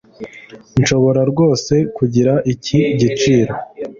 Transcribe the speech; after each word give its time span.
Nshobora 0.81 1.21
rwose 1.31 1.73
kugira 1.97 2.33
iki 2.53 2.79
giciro? 3.01 3.53